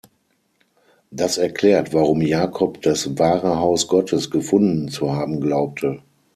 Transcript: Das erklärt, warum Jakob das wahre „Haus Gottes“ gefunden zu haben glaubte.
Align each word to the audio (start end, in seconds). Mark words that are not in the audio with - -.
Das 1.11 1.37
erklärt, 1.37 1.93
warum 1.93 2.23
Jakob 2.23 2.81
das 2.81 3.19
wahre 3.19 3.59
„Haus 3.59 3.87
Gottes“ 3.87 4.31
gefunden 4.31 4.87
zu 4.89 5.11
haben 5.13 5.39
glaubte. 5.41 6.01